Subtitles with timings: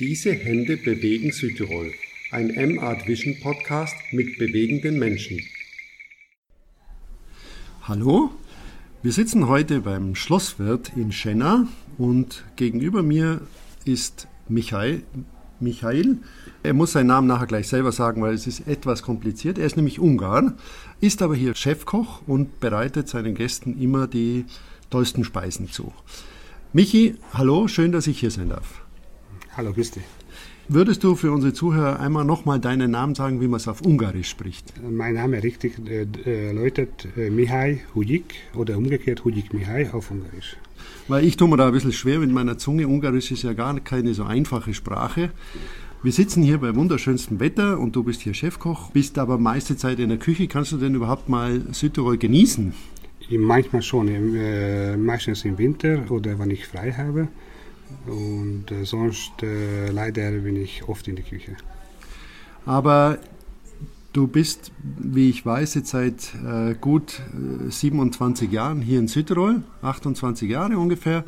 [0.00, 1.92] Diese Hände bewegen Südtirol.
[2.32, 5.38] Ein M-Art Vision Podcast mit bewegenden Menschen.
[7.82, 8.32] Hallo,
[9.04, 13.42] wir sitzen heute beim Schlosswirt in Schenna und gegenüber mir
[13.84, 15.04] ist Michael.
[15.60, 16.18] Michael.
[16.64, 19.58] Er muss seinen Namen nachher gleich selber sagen, weil es ist etwas kompliziert.
[19.58, 20.54] Er ist nämlich Ungar,
[21.00, 24.44] ist aber hier Chefkoch und bereitet seinen Gästen immer die
[24.90, 25.92] tollsten Speisen zu.
[26.72, 28.83] Michi, hallo, schön, dass ich hier sein darf.
[29.56, 30.02] Hallo, grüß dich.
[30.66, 34.30] Würdest du für unsere Zuhörer einmal nochmal deinen Namen sagen, wie man es auf Ungarisch
[34.30, 34.72] spricht?
[34.82, 40.56] Mein Name richtig äh, äh läutet äh, Mihai Hujik oder umgekehrt Hujik Mihai auf Ungarisch.
[41.06, 42.88] Weil ich tue mir da ein bisschen schwer mit meiner Zunge.
[42.88, 45.30] Ungarisch ist ja gar keine so einfache Sprache.
[46.02, 50.00] Wir sitzen hier bei wunderschönstem Wetter und du bist hier Chefkoch, bist aber meiste Zeit
[50.00, 50.48] in der Küche.
[50.48, 52.74] Kannst du denn überhaupt mal Südtirol genießen?
[53.30, 57.28] Manchmal schon, äh, meistens im Winter oder wenn ich frei habe.
[58.06, 61.56] Und äh, sonst äh, leider bin ich oft in der Küche.
[62.66, 63.18] Aber
[64.12, 67.20] du bist, wie ich weiß, jetzt seit äh, gut
[67.68, 71.24] 27 äh, Jahren hier in Südtirol, 28 Jahre ungefähr.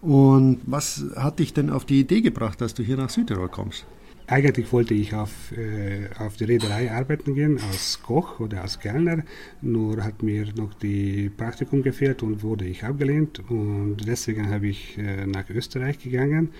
[0.00, 3.84] Und was hat dich denn auf die Idee gebracht, dass du hier nach Südtirol kommst?
[4.30, 9.24] Eigentlich wollte ich auf, äh, auf die Reederei arbeiten gehen, als Koch oder als Kellner,
[9.60, 13.40] nur hat mir noch die Praktikum gefehlt und wurde ich abgelehnt.
[13.50, 16.50] Und deswegen habe ich äh, nach Österreich gegangen.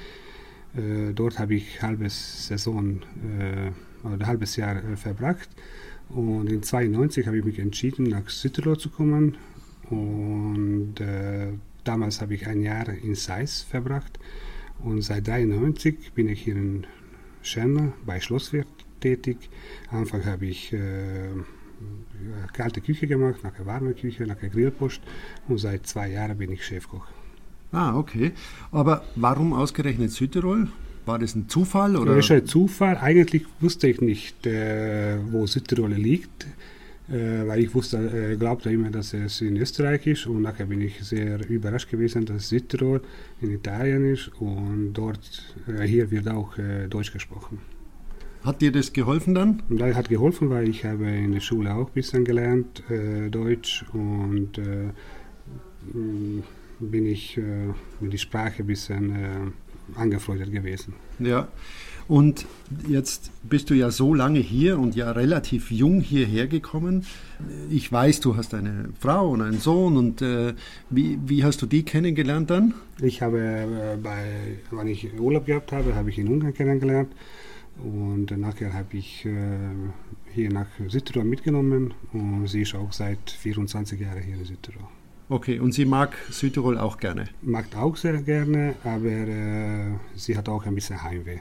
[0.76, 3.02] Äh, dort habe ich halbes Saison
[3.38, 3.70] äh,
[4.04, 5.50] oder halbes Jahr äh, verbracht.
[6.08, 9.36] Und in 92 habe ich mich entschieden, nach Südtirol zu kommen.
[9.88, 11.52] Und äh,
[11.84, 14.18] damals habe ich ein Jahr in Seis verbracht.
[14.82, 16.84] Und seit 93 bin ich hier in
[17.42, 18.68] Schenner bei Schlosswirt
[19.00, 19.48] tätig.
[19.90, 21.30] Anfang habe ich äh,
[22.52, 25.00] kalte Küche gemacht, nachher warme Küche, nachher Grillpost
[25.48, 27.06] und seit zwei Jahren bin ich Chefkoch.
[27.72, 28.32] Ah, okay.
[28.72, 30.68] Aber warum ausgerechnet Südtirol?
[31.06, 31.96] War das ein Zufall?
[31.96, 32.16] Oder?
[32.16, 32.98] Das ist ein Zufall.
[32.98, 36.46] Eigentlich wusste ich nicht, äh, wo Südtirol liegt,
[37.46, 41.02] weil ich wusste, äh, glaubte immer, dass es in Österreich ist und nachher bin ich
[41.02, 43.00] sehr überrascht gewesen, dass Südtirol
[43.40, 47.58] in Italien ist und dort, äh, hier wird auch äh, Deutsch gesprochen.
[48.44, 49.62] Hat dir das geholfen dann?
[49.68, 53.84] Das hat geholfen, weil ich habe in der Schule auch ein bisschen gelernt, äh, Deutsch
[53.92, 54.90] und äh,
[56.78, 57.38] bin ich
[58.00, 59.52] mit der Sprache ein bisschen
[59.94, 60.94] angefreundet gewesen.
[61.18, 61.48] Ja,
[62.10, 62.44] und
[62.88, 67.06] jetzt bist du ja so lange hier und ja relativ jung hierher gekommen.
[67.70, 70.54] Ich weiß, du hast eine Frau und einen Sohn und äh,
[70.90, 72.74] wie, wie hast du die kennengelernt dann?
[73.00, 74.24] Ich habe, äh, bei,
[74.72, 77.12] wenn ich Urlaub gehabt habe, habe ich in Ungarn kennengelernt
[77.78, 79.30] und nachher habe ich äh,
[80.34, 84.82] hier nach Südtirol mitgenommen und sie ist auch seit 24 Jahren hier in Südtirol.
[85.28, 87.26] Okay, und sie mag Südtirol auch gerne?
[87.42, 91.38] Mag auch sehr gerne, aber äh, sie hat auch ein bisschen Heimweh.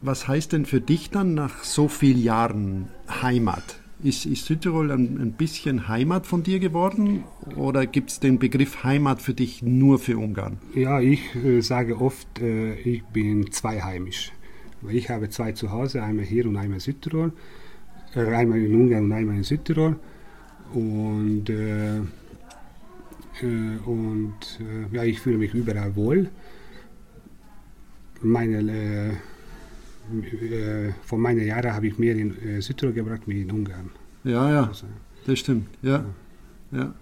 [0.00, 2.88] Was heißt denn für dich dann nach so vielen Jahren
[3.22, 3.80] Heimat?
[4.00, 7.24] Ist, ist Südtirol ein, ein, bisschen Heimat von dir geworden
[7.56, 10.58] oder gibt es den Begriff Heimat für dich nur für Ungarn?
[10.72, 14.30] Ja, ich äh, sage oft, äh, ich bin zweiheimisch.
[14.88, 17.32] Ich habe zwei zu Hause, einmal hier und einmal in Südtirol,
[18.14, 19.96] äh, einmal in Ungarn und einmal in Südtirol.
[20.72, 26.30] Und, äh, äh, und äh, ja, ich fühle mich überall wohl.
[28.22, 29.18] Meine
[30.12, 33.90] äh, von meinen Jahren habe ich mehr in äh, Südtirol gebracht wie in Ungarn.
[34.24, 34.86] Ja, ja, also,
[35.26, 35.68] das stimmt.
[35.82, 36.04] Ja,
[36.72, 36.78] ja.
[36.78, 36.94] ja.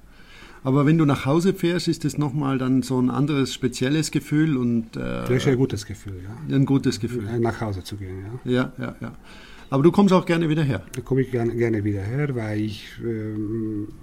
[0.62, 4.56] Aber wenn du nach Hause fährst, ist das nochmal dann so ein anderes spezielles Gefühl
[4.56, 4.96] und.
[4.96, 6.56] Äh, das ist ein gutes Gefühl, ja.
[6.56, 7.26] Ein gutes Gefühl.
[7.28, 8.52] Äh, nach Hause zu gehen, ja.
[8.52, 9.12] Ja, ja, ja.
[9.68, 10.82] Aber du kommst auch gerne wieder her?
[10.92, 13.34] Da komme ich gerne, gerne wieder her, weil ich, äh,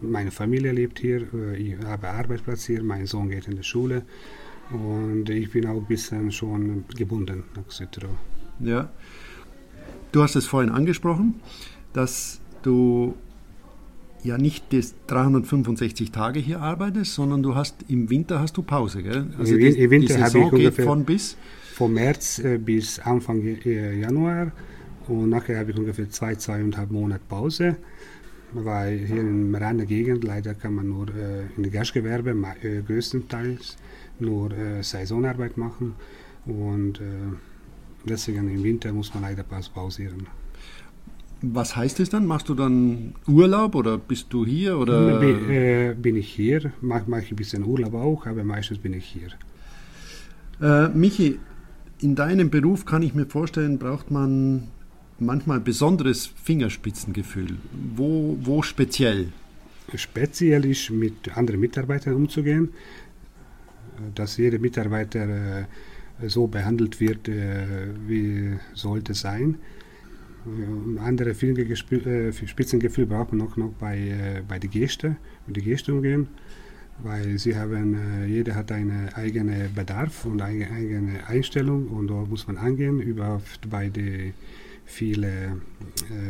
[0.02, 4.04] meine Familie lebt hier, äh, ich habe Arbeitsplatz hier, mein Sohn geht in die Schule
[4.72, 8.16] und ich bin auch ein bisschen schon gebunden nach Südtirol.
[8.60, 8.90] Ja.
[10.12, 11.36] Du hast es vorhin angesprochen,
[11.94, 13.16] dass du
[14.24, 19.04] ja nicht das 365 Tage hier arbeitest, sondern du hast im Winter hast du Pause,
[19.04, 19.28] gell?
[19.38, 21.38] Also Im, die, Winter die Saison geht von bis
[21.74, 24.52] von März äh, bis Anfang äh, Januar
[25.08, 27.76] und nachher habe ich ungefähr zwei, zweieinhalb Monate Pause,
[28.54, 33.78] weil hier in meiner Gegend leider kann man nur äh, in der Gastgewerbe äh, größtenteils
[34.20, 35.96] nur äh, Saisonarbeit machen
[36.46, 37.04] und äh,
[38.06, 40.28] Deswegen im Winter muss man leider pausieren.
[41.42, 42.26] Was heißt das dann?
[42.26, 44.78] Machst du dann Urlaub oder bist du hier?
[44.78, 45.20] Oder?
[45.20, 49.06] Bin, äh, bin ich hier, mache mach ein bisschen Urlaub auch, aber meistens bin ich
[49.06, 49.30] hier.
[50.62, 51.40] Äh, Michi,
[52.00, 54.70] in deinem Beruf kann ich mir vorstellen, braucht man
[55.20, 57.58] manchmal besonderes Fingerspitzengefühl.
[57.96, 59.30] Wo, wo speziell?
[59.96, 62.70] Speziell ist, mit anderen Mitarbeitern umzugehen,
[64.16, 65.66] dass jeder Mitarbeiter äh,
[66.28, 67.66] so behandelt wird, äh,
[68.08, 69.58] wie sollte sein.
[70.46, 75.16] Äh, andere Spitzengefühl braucht man noch, bei, bei der Geste,
[75.48, 76.28] mit der Geste umgehen,
[77.02, 77.98] weil sie haben,
[78.28, 83.70] jeder hat einen eigenen Bedarf und eine eigene Einstellung und da muss man angehen, überhaupt
[83.70, 84.34] bei den
[84.86, 85.62] vielen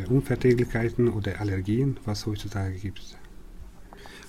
[0.07, 3.18] Unverträglichkeiten oder Allergien, was heutzutage gibt.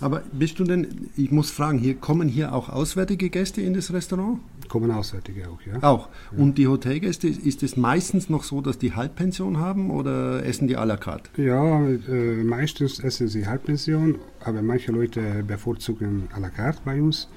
[0.01, 3.93] Aber bist du denn, ich muss fragen, hier kommen hier auch auswärtige Gäste in das
[3.93, 4.41] Restaurant?
[4.69, 5.83] Kommen Auswärtige auch, ja.
[5.83, 6.09] Auch.
[6.33, 6.39] Ja.
[6.39, 10.77] Und die Hotelgäste, ist es meistens noch so, dass die Halbpension haben oder essen die
[10.77, 11.31] à la carte?
[11.41, 17.29] Ja, äh, meistens essen sie Halbpension, aber manche Leute bevorzugen à la carte bei uns.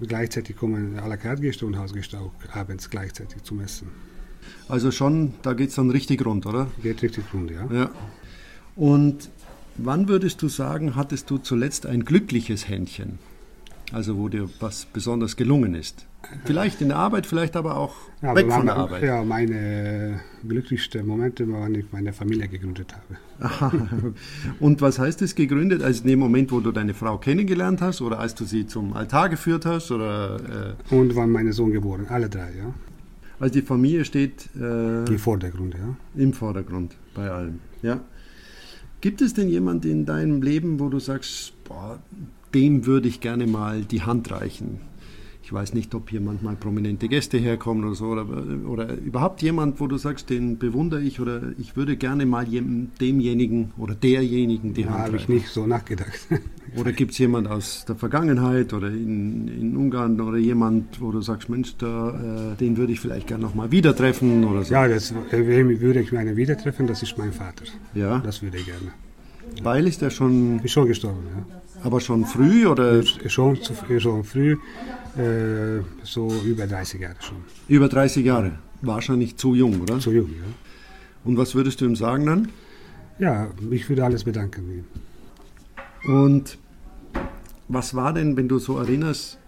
[0.00, 3.88] Gleichzeitig kommen à la carte Gäste und Hausgäste auch abends gleichzeitig zum Essen.
[4.68, 6.68] Also schon, da geht es dann richtig rund, oder?
[6.82, 7.66] Geht richtig rund, ja.
[7.72, 7.90] ja.
[8.76, 9.30] Und
[9.82, 13.18] Wann würdest du sagen, hattest du zuletzt ein glückliches Händchen?
[13.92, 16.06] Also wo dir was besonders gelungen ist?
[16.44, 19.02] Vielleicht in der Arbeit, vielleicht aber auch ja, weg von der Arbeit.
[19.02, 23.18] Ja, meine glücklichsten Momente waren, wenn ich meine Familie gegründet habe.
[23.40, 23.72] Aha.
[24.60, 25.82] Und was heißt es gegründet?
[25.82, 28.92] Also in dem Moment, wo du deine Frau kennengelernt hast oder als du sie zum
[28.92, 29.90] Altar geführt hast?
[29.90, 32.74] Oder, äh Und wann mein Sohn geboren, alle drei, ja.
[33.40, 35.96] Also die Familie steht äh, im Vordergrund, ja.
[36.22, 38.00] Im Vordergrund bei allem, ja.
[39.00, 41.98] Gibt es denn jemand in deinem Leben, wo du sagst, boah,
[42.52, 44.80] dem würde ich gerne mal die Hand reichen?
[45.50, 48.24] Ich weiß nicht, ob hier manchmal prominente Gäste herkommen oder so, oder,
[48.68, 53.72] oder überhaupt jemand, wo du sagst, den bewundere ich oder ich würde gerne mal demjenigen
[53.76, 56.28] oder derjenigen die ja, Hand habe ich nicht so nachgedacht.
[56.76, 61.20] oder gibt es jemand aus der Vergangenheit oder in, in Ungarn oder jemand, wo du
[61.20, 64.72] sagst, Mensch, da, äh, den würde ich vielleicht gerne noch mal wieder treffen oder so?
[64.72, 66.86] Ja, das, wem würde ich gerne wieder treffen?
[66.86, 67.64] Das ist mein Vater.
[67.92, 68.20] Ja.
[68.20, 68.92] Das würde ich gerne.
[69.62, 70.60] Weil ist er schon...
[70.60, 71.60] Ist schon gestorben, ja.
[71.82, 73.02] Aber schon früh oder?
[73.02, 73.58] Schon,
[73.98, 74.52] schon früh,
[75.16, 77.38] äh, so über 30 Jahre schon.
[77.68, 78.58] Über 30 Jahre?
[78.82, 79.98] Wahrscheinlich zu jung, oder?
[79.98, 80.44] Zu jung, ja.
[81.24, 82.48] Und was würdest du ihm sagen dann?
[83.18, 84.84] Ja, ich würde alles bedanken.
[86.04, 86.58] Und
[87.68, 89.38] was war denn, wenn du so erinnerst,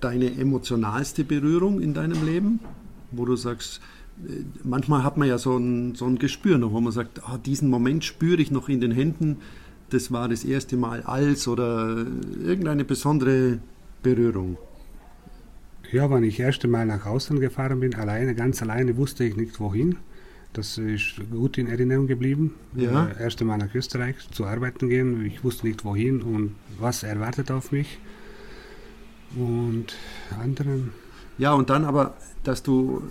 [0.00, 2.60] deine emotionalste Berührung in deinem Leben,
[3.10, 3.80] wo du sagst,
[4.62, 7.68] manchmal hat man ja so ein, so ein Gespür noch, wo man sagt, ah, diesen
[7.68, 9.38] Moment spüre ich noch in den Händen,
[9.90, 12.06] das war das erste Mal als oder
[12.42, 13.58] irgendeine besondere
[14.02, 14.56] Berührung?
[15.90, 19.36] Ja, wenn ich das erste Mal nach Ausland gefahren bin, alleine, ganz alleine, wusste ich
[19.36, 19.96] nicht wohin.
[20.54, 22.54] Das ist gut in Erinnerung geblieben.
[22.74, 23.06] Ja.
[23.06, 25.24] Das erste Mal nach Österreich zu arbeiten gehen.
[25.24, 27.98] Ich wusste nicht wohin und was erwartet auf mich.
[29.34, 29.94] Und
[30.40, 30.90] anderen.
[31.38, 32.14] Ja, und dann aber,
[32.44, 33.02] dass du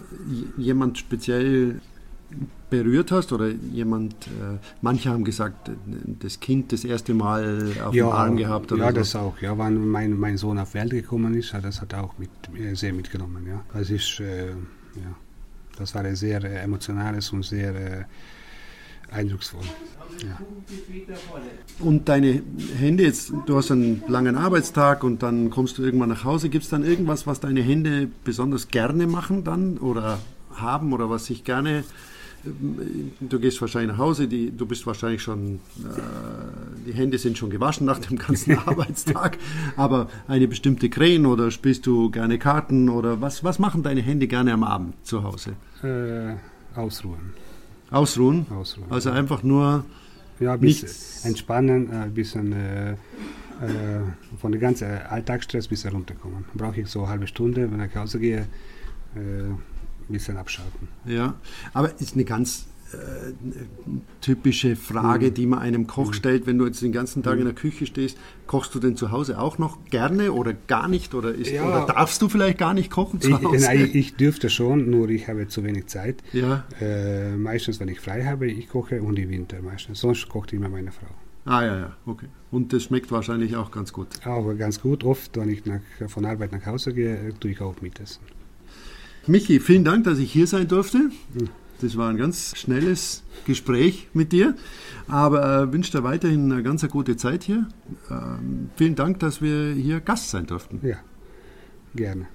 [0.58, 1.82] jemand speziell
[2.70, 5.70] berührt hast oder jemand, äh, manche haben gesagt,
[6.20, 8.96] das Kind das erste Mal auf ja, dem Arm gehabt oder Ja, so.
[8.96, 9.42] das auch.
[9.42, 12.30] Ja, wenn mein, mein Sohn auf Welt gekommen ist, das hat er auch mit,
[12.78, 13.46] sehr mitgenommen.
[13.48, 13.62] Ja.
[13.74, 15.16] Das ist, äh, ja,
[15.78, 18.04] das war sehr äh, emotionales und sehr äh,
[19.12, 19.62] eindrucksvoll.
[20.24, 20.40] Ja.
[21.80, 22.44] Und deine
[22.78, 26.50] Hände jetzt, du hast einen langen Arbeitstag und dann kommst du irgendwann nach Hause.
[26.50, 30.20] Gibt es dann irgendwas, was deine Hände besonders gerne machen dann oder
[30.54, 31.84] haben oder was sich gerne
[33.20, 37.50] du gehst wahrscheinlich nach Hause, die, du bist wahrscheinlich schon, äh, die Hände sind schon
[37.50, 39.38] gewaschen nach dem ganzen Arbeitstag,
[39.78, 44.28] aber eine bestimmte Krähen oder spielst du gerne Karten oder was, was machen deine Hände
[44.28, 45.54] gerne am Abend zu Hause?
[45.84, 46.36] Äh,
[46.78, 47.34] ausruhen.
[47.92, 48.46] Ausruhen?
[48.50, 48.92] Ausruhen.
[48.92, 49.86] Also einfach nur
[50.40, 50.90] ja, ein bisschen
[51.24, 52.96] entspannen, ein bisschen äh, äh,
[54.40, 56.46] von dem ganzen Alltagsstress ein bisschen runterkommen.
[56.56, 58.48] Brauche ich so eine halbe Stunde, wenn ich nach Hause gehe,
[59.16, 59.58] äh, ein
[60.08, 60.88] bisschen abschalten.
[61.06, 61.36] Ja,
[61.74, 62.66] aber ist eine ganz
[64.22, 65.34] typische Frage, mhm.
[65.34, 66.14] die man einem Koch mhm.
[66.14, 67.42] stellt, wenn du jetzt den ganzen Tag mhm.
[67.42, 68.18] in der Küche stehst.
[68.48, 71.14] Kochst du denn zu Hause auch noch gerne oder gar nicht?
[71.14, 71.64] Oder, ist, ja.
[71.64, 73.56] oder darfst du vielleicht gar nicht kochen zu Hause?
[73.56, 76.22] Ich, nein, ich dürfte schon, nur ich habe zu wenig Zeit.
[76.34, 76.66] Ja.
[76.80, 80.02] Äh, meistens, wenn ich frei habe, ich koche und im Winter meistens.
[80.02, 81.08] Sonst kocht immer meine Frau.
[81.46, 82.28] Ah ja, ja, okay.
[82.52, 84.08] Und das schmeckt wahrscheinlich auch ganz gut.
[84.26, 85.04] Auch ganz gut.
[85.04, 88.22] Oft, wenn ich nach, von Arbeit nach Hause gehe, tue ich auch Mitessen.
[89.28, 91.10] Michi, vielen Dank, dass ich hier sein durfte.
[91.82, 94.56] Das war ein ganz schnelles Gespräch mit dir,
[95.08, 97.68] aber äh, wünsche dir weiterhin eine ganz gute Zeit hier.
[98.10, 100.80] Ähm, vielen Dank, dass wir hier Gast sein durften.
[100.84, 100.98] Ja,
[101.96, 102.28] gerne.